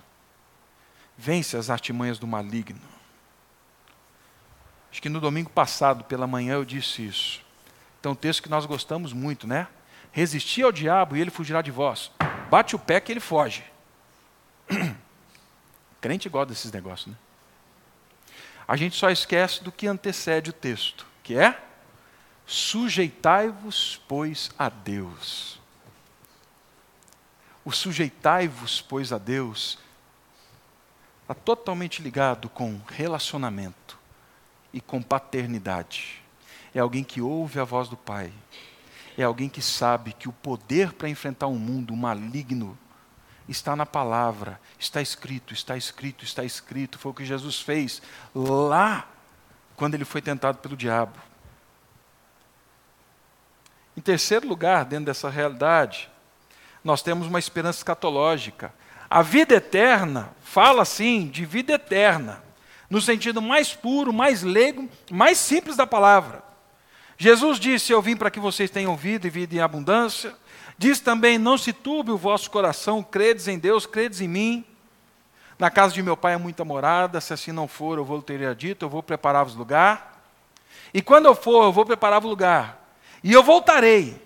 [1.18, 2.82] vence as artimanhas do maligno.
[4.90, 7.43] Acho que no domingo passado, pela manhã, eu disse isso.
[8.04, 9.66] Então, um texto que nós gostamos muito, né?
[10.12, 12.12] Resistir ao diabo e ele fugirá de vós.
[12.50, 13.64] Bate o pé que ele foge.
[16.02, 17.16] Crente gosta desses negócios, né?
[18.68, 21.58] A gente só esquece do que antecede o texto, que é
[22.46, 25.58] Sujeitai-vos, pois, a Deus.
[27.64, 29.80] O sujeitai-vos, pois, a Deus
[31.22, 33.98] está totalmente ligado com relacionamento
[34.74, 36.23] e com paternidade.
[36.74, 38.32] É alguém que ouve a voz do Pai.
[39.18, 42.78] É alguém que sabe que o poder para enfrentar um mundo maligno
[43.48, 46.98] está na palavra, está escrito, está escrito, está escrito.
[46.98, 48.02] Foi o que Jesus fez
[48.34, 49.08] lá
[49.76, 51.18] quando ele foi tentado pelo diabo.
[53.96, 56.10] Em terceiro lugar, dentro dessa realidade,
[56.84, 58.74] nós temos uma esperança escatológica.
[59.10, 62.44] A vida eterna fala assim de vida eterna,
[62.90, 66.53] no sentido mais puro, mais leigo, mais simples da palavra.
[67.24, 70.36] Jesus disse: Eu vim para que vocês tenham vida e vida em abundância.
[70.78, 74.66] Diz também: Não se turbe o vosso coração, credes em Deus, credes em mim.
[75.58, 78.54] Na casa de meu pai é muita morada, se assim não for, eu vou teria
[78.54, 80.22] dito, eu vou preparar-vos lugar.
[80.94, 82.94] E quando eu for, eu vou preparar-vos lugar.
[83.24, 84.22] E eu voltarei.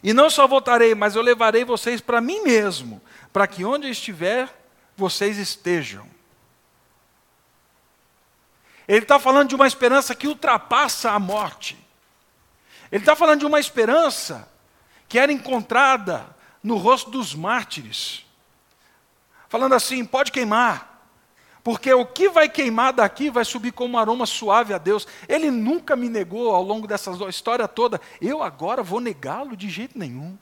[0.00, 3.90] E não só voltarei, mas eu levarei vocês para mim mesmo, para que onde eu
[3.90, 4.48] estiver,
[4.96, 6.06] vocês estejam.
[8.86, 11.83] Ele está falando de uma esperança que ultrapassa a morte.
[12.94, 14.48] Ele está falando de uma esperança
[15.08, 16.24] que era encontrada
[16.62, 18.24] no rosto dos mártires.
[19.48, 21.04] Falando assim: pode queimar,
[21.64, 25.08] porque o que vai queimar daqui vai subir como um aroma suave a Deus.
[25.28, 28.00] Ele nunca me negou ao longo dessa história toda.
[28.20, 30.38] Eu agora vou negá-lo de jeito nenhum.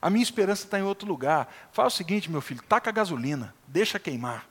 [0.00, 1.52] A minha esperança está em outro lugar.
[1.72, 4.46] Fala o seguinte, meu filho: taca a gasolina, deixa queimar.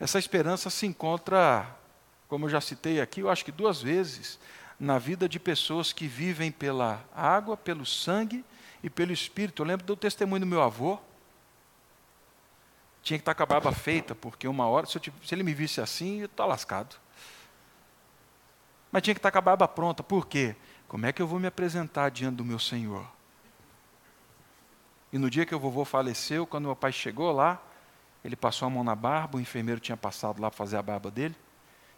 [0.00, 1.78] Essa esperança se encontra,
[2.30, 4.38] como eu já citei aqui, eu acho que duas vezes,
[4.78, 8.44] na vida de pessoas que vivem pela água, pelo sangue
[8.82, 9.60] e pelo espírito.
[9.60, 10.98] Eu lembro do testemunho do meu avô
[13.02, 15.80] tinha que estar com a barba feita, porque uma hora, se, se ele me visse
[15.80, 16.96] assim, eu estou lascado.
[18.92, 20.54] Mas tinha que estar com a barba pronta, por quê?
[20.86, 23.06] Como é que eu vou me apresentar diante do meu Senhor?
[25.12, 27.60] E no dia que o vovô faleceu, quando meu pai chegou lá,
[28.24, 31.10] ele passou a mão na barba, o enfermeiro tinha passado lá para fazer a barba
[31.10, 31.34] dele.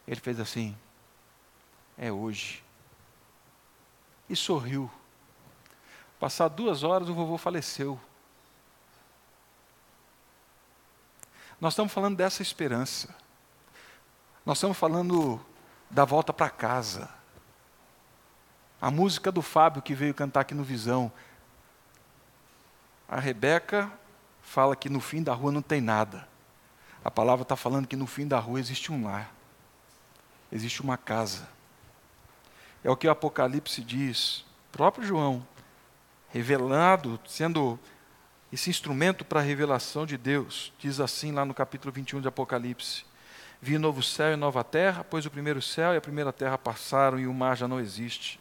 [0.07, 0.77] Ele fez assim:
[1.97, 2.63] É hoje.
[4.29, 4.91] E sorriu.
[6.19, 8.01] Passar duas horas, o vovô faleceu.
[11.61, 13.15] Nós estamos falando dessa esperança.
[14.45, 15.41] Nós estamos falando
[15.89, 17.09] da volta para casa.
[18.81, 21.13] A música do Fábio que veio cantar aqui no Visão.
[23.09, 23.93] A Rebeca
[24.43, 26.27] fala que no fim da rua não tem nada.
[27.05, 29.33] A palavra está falando que no fim da rua existe um lar,
[30.53, 31.49] existe uma casa.
[32.85, 34.45] É o que o Apocalipse diz.
[34.69, 35.47] O próprio João,
[36.29, 37.79] revelado, sendo
[38.53, 43.05] esse instrumento para a revelação de Deus, diz assim lá no capítulo 21 de Apocalipse:
[43.61, 47.19] Vi novo céu e nova terra, pois o primeiro céu e a primeira terra passaram
[47.19, 48.39] e o mar já não existe.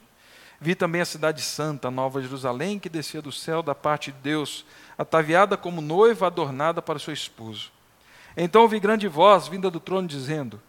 [0.60, 4.20] Vi também a cidade santa, a Nova Jerusalém, que descia do céu da parte de
[4.20, 4.64] Deus,
[4.96, 7.72] ataviada como noiva adornada para seu esposo.
[8.38, 10.62] Então ouvi grande voz vinda do trono dizendo: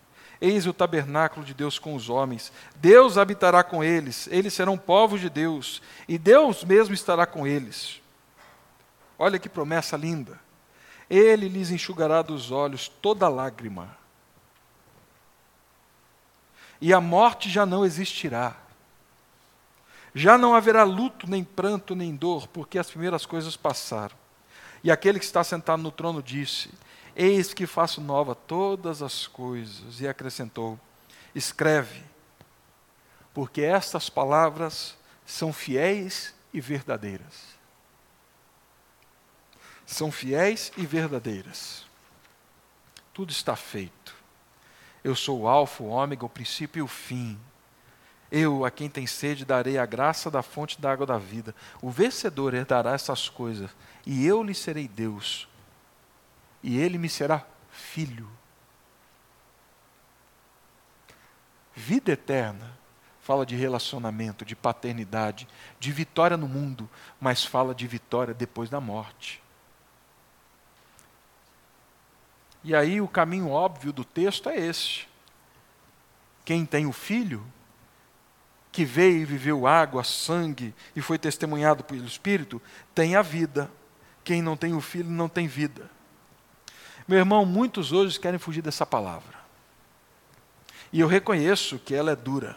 [0.43, 2.53] Eis o tabernáculo de Deus com os homens.
[2.75, 8.01] Deus habitará com eles, eles serão povos de Deus, e Deus mesmo estará com eles.
[9.17, 10.41] Olha que promessa linda.
[11.09, 13.97] Ele lhes enxugará dos olhos toda lágrima.
[16.81, 18.57] E a morte já não existirá.
[20.13, 24.17] Já não haverá luto, nem pranto, nem dor, porque as primeiras coisas passaram.
[24.83, 26.69] E aquele que está sentado no trono disse:
[27.15, 30.01] Eis que faço nova todas as coisas.
[30.01, 30.79] E acrescentou:
[31.35, 32.03] Escreve,
[33.35, 37.53] porque estas palavras são fiéis e verdadeiras.
[39.87, 41.85] São fiéis e verdadeiras.
[43.13, 44.15] Tudo está feito.
[45.05, 47.39] Eu sou o Alfa, o Ômega, o princípio e o fim
[48.33, 51.55] eu, a quem tem sede, darei a graça da fonte da água da vida.
[51.83, 53.71] O vencedor herdará essas coisas,
[54.07, 55.47] e eu lhe serei Deus,
[56.63, 58.29] e ele me será filho.
[61.75, 62.79] Vida eterna
[63.21, 65.49] fala de relacionamento, de paternidade,
[65.79, 66.91] de vitória no mundo,
[67.21, 69.43] mas fala de vitória depois da morte.
[72.65, 75.07] E aí o caminho óbvio do texto é esse.
[76.45, 77.45] Quem tem o filho
[78.73, 82.61] que veio e viveu água, sangue e foi testemunhado pelo Espírito,
[82.95, 83.71] tem a vida.
[84.25, 85.91] Quem não tem o Filho não tem vida.
[87.07, 89.41] Meu irmão, muitos hoje querem fugir dessa palavra.
[90.93, 92.57] E eu reconheço que ela é dura.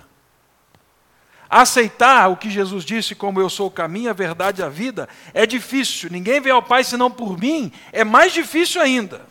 [1.49, 5.07] Aceitar o que Jesus disse, como eu sou o caminho, a verdade e a vida,
[5.33, 6.09] é difícil.
[6.09, 9.25] Ninguém vem ao Pai senão por mim, é mais difícil ainda.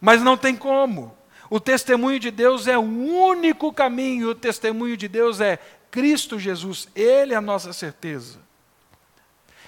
[0.00, 1.16] Mas não tem como.
[1.50, 5.58] O testemunho de Deus é o único caminho, o testemunho de Deus é
[5.90, 8.38] Cristo Jesus, Ele é a nossa certeza.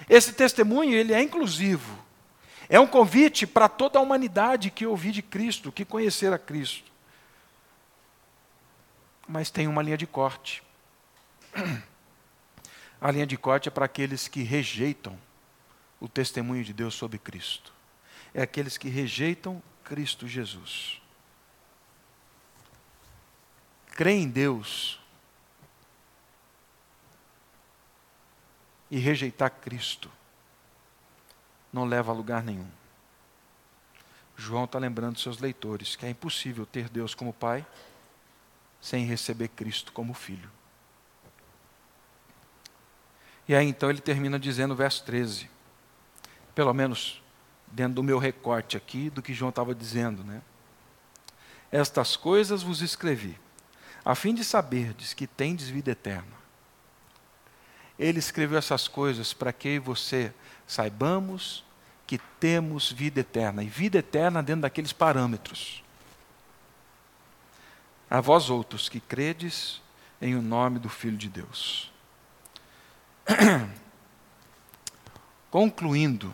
[0.09, 1.99] Esse testemunho, ele é inclusivo.
[2.71, 6.91] É um convite para toda a humanidade que ouvir de Cristo, que conhecer a Cristo.
[9.29, 10.63] Mas tem uma linha de corte.
[13.01, 15.19] A linha de corte é para aqueles que rejeitam
[15.99, 17.73] o testemunho de Deus sobre Cristo.
[18.33, 21.01] É aqueles que rejeitam Cristo Jesus
[24.01, 24.99] crer em Deus
[28.91, 30.11] e rejeitar Cristo
[31.73, 32.69] não leva a lugar nenhum.
[34.37, 37.67] João está lembrando seus leitores que é impossível ter Deus como Pai
[38.81, 40.51] sem receber Cristo como Filho.
[43.47, 45.51] E aí então ele termina dizendo, verso 13,
[46.55, 47.23] pelo menos
[47.67, 50.41] dentro do meu recorte aqui, do que João estava dizendo, né?
[51.71, 53.39] Estas coisas vos escrevi
[54.05, 56.41] a fim de saberdes que tendes vida eterna.
[57.99, 60.33] Ele escreveu essas coisas para que você
[60.71, 61.65] saibamos
[62.07, 65.83] que temos vida eterna, e vida eterna dentro daqueles parâmetros.
[68.09, 69.83] A vós outros que credes
[70.23, 71.93] em o nome do Filho de Deus.
[75.51, 76.33] Concluindo,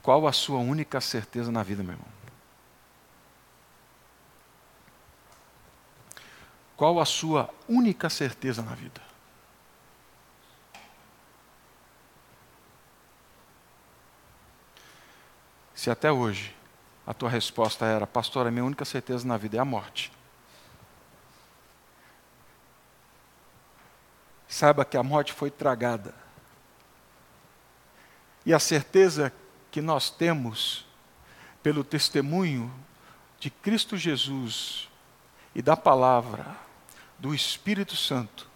[0.00, 2.08] qual a sua única certeza na vida, meu irmão?
[6.76, 9.07] Qual a sua única certeza na vida?
[15.78, 16.52] Se até hoje
[17.06, 20.10] a tua resposta era, pastor, a minha única certeza na vida é a morte.
[24.48, 26.12] Saiba que a morte foi tragada.
[28.44, 29.32] E a certeza
[29.70, 30.84] que nós temos
[31.62, 32.74] pelo testemunho
[33.38, 34.88] de Cristo Jesus
[35.54, 36.56] e da palavra
[37.20, 38.50] do Espírito Santo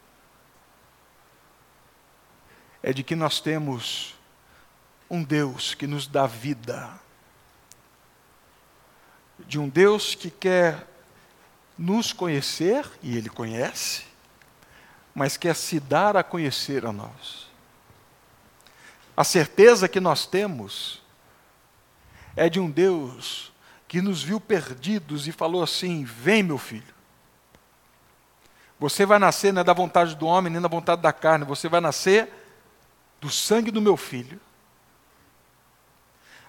[2.83, 4.17] é de que nós temos
[5.09, 7.01] um Deus que nos dá vida,
[9.47, 10.87] de um Deus que quer
[11.77, 14.05] nos conhecer, e Ele conhece,
[15.15, 17.51] mas quer se dar a conhecer a nós.
[19.17, 21.03] A certeza que nós temos
[22.35, 23.53] é de um Deus
[23.87, 26.95] que nos viu perdidos e falou assim: Vem, meu filho.
[28.81, 31.69] Você vai nascer não é da vontade do homem, nem da vontade da carne, você
[31.69, 32.33] vai nascer
[33.21, 34.41] do sangue do meu filho.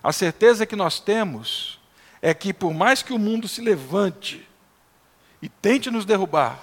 [0.02, 1.80] A certeza que nós temos
[2.24, 4.48] é que, por mais que o mundo se levante
[5.42, 6.58] e tente nos derrubar,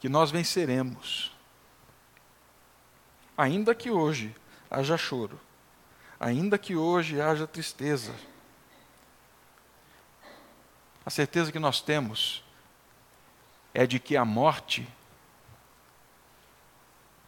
[0.00, 1.30] que nós venceremos.
[3.36, 4.34] Ainda que hoje
[4.70, 5.38] haja choro,
[6.18, 8.14] ainda que hoje haja tristeza,
[11.04, 12.44] A certeza que nós temos
[13.72, 14.86] é de que a morte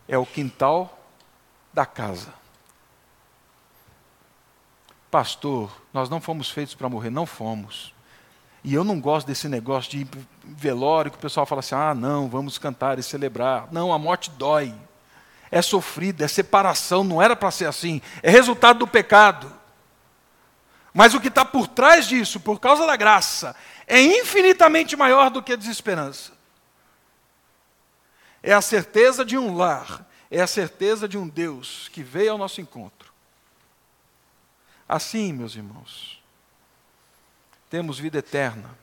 [0.07, 1.03] é o quintal
[1.73, 2.40] da casa.
[5.11, 7.93] Pastor, nós não fomos feitos para morrer, não fomos.
[8.63, 10.07] E eu não gosto desse negócio de
[10.45, 13.69] velório que o pessoal fala assim: ah, não, vamos cantar e celebrar.
[13.73, 14.75] Não, a morte dói.
[15.51, 18.01] É sofrida, é separação, não era para ser assim.
[18.23, 19.53] É resultado do pecado.
[20.95, 23.57] Mas o que está por trás disso, por causa da graça,
[23.87, 26.33] é infinitamente maior do que a desesperança.
[28.43, 32.39] É a certeza de um lar, é a certeza de um Deus que veio ao
[32.39, 33.10] nosso encontro.
[34.93, 36.21] Assim, meus irmãos,
[37.71, 38.77] temos vida eterna.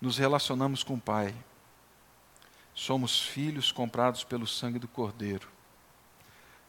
[0.00, 1.32] Nos relacionamos com o Pai.
[2.74, 5.48] Somos filhos comprados pelo sangue do Cordeiro.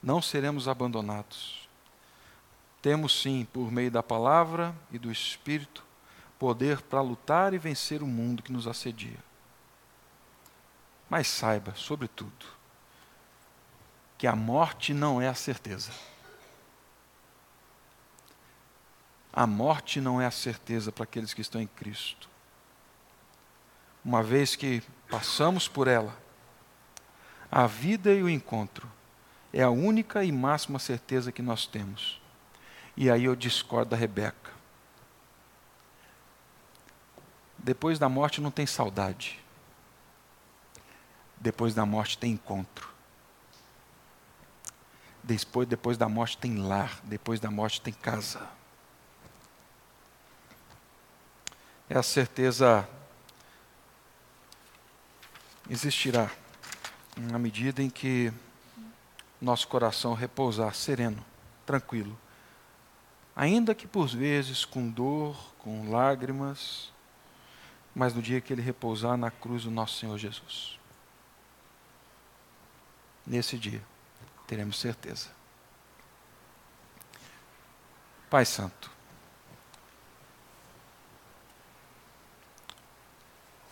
[0.04, 1.68] Não seremos abandonados.
[2.80, 5.84] Temos sim, por meio da palavra e do Espírito,
[6.38, 9.18] poder para lutar e vencer o mundo que nos assedia.
[11.10, 12.57] Mas saiba, sobretudo,
[14.18, 15.92] que a morte não é a certeza.
[19.32, 22.28] A morte não é a certeza para aqueles que estão em Cristo.
[24.04, 26.18] Uma vez que passamos por ela,
[27.52, 28.90] a vida e o encontro
[29.54, 32.20] é a única e máxima certeza que nós temos.
[32.96, 34.52] E aí eu discordo da Rebeca.
[37.58, 39.40] Depois da morte não tem saudade.
[41.40, 42.97] Depois da morte tem encontro.
[45.28, 47.02] Depois, depois da morte tem lar.
[47.04, 48.48] Depois da morte tem casa.
[51.90, 52.88] É a certeza
[55.70, 56.32] existirá
[57.18, 58.32] na medida em que
[59.42, 61.24] nosso coração repousar sereno,
[61.66, 62.18] tranquilo.
[63.36, 66.90] Ainda que por vezes com dor, com lágrimas,
[67.94, 70.80] mas no dia que ele repousar na cruz do nosso Senhor Jesus.
[73.26, 73.84] Nesse dia,
[74.48, 75.30] teremos certeza.
[78.30, 78.90] Pai Santo,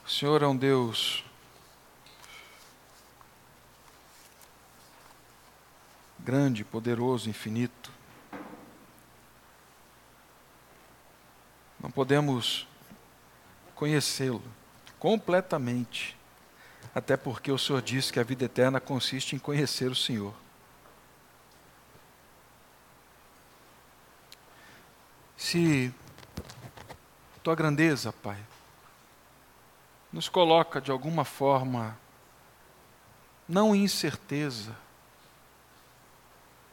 [0.06, 1.24] o Senhor é um Deus
[6.20, 7.92] grande, poderoso, infinito.
[11.80, 12.68] Não podemos
[13.76, 14.42] conhecê-lo
[14.98, 16.18] completamente,
[16.94, 20.45] até porque o Senhor disse que a vida eterna consiste em conhecer o Senhor.
[25.46, 25.94] Se
[27.44, 28.44] tua grandeza, Pai,
[30.12, 31.96] nos coloca de alguma forma,
[33.48, 34.76] não em incerteza,